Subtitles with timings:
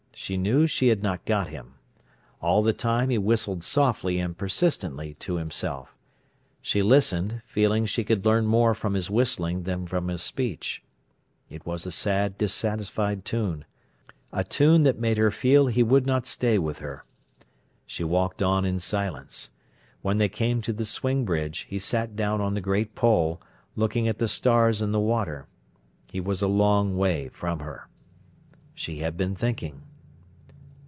[0.13, 1.75] She knew she had not got him.
[2.41, 5.95] All the time he whistled softly and persistently to himself.
[6.61, 10.83] She listened, feeling she could learn more from his whistling than from his speech.
[11.49, 16.59] It was a sad dissatisfied tune—a tune that made her feel he would not stay
[16.59, 17.03] with her.
[17.87, 19.49] She walked on in silence.
[20.03, 23.41] When they came to the swing bridge he sat down on the great pole,
[23.75, 25.47] looking at the stars in the water.
[26.11, 27.87] He was a long way from her.
[28.75, 29.81] She had been thinking.